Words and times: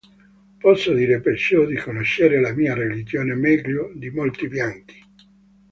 Posso 0.57 0.93
dire 0.95 1.21
perciò 1.21 1.63
di 1.63 1.75
conoscere 1.75 2.41
la 2.41 2.55
mia 2.55 2.73
religione 2.73 3.35
meglio 3.35 3.91
di 3.93 4.09
molti 4.09 4.47
bianchi. 4.47 4.99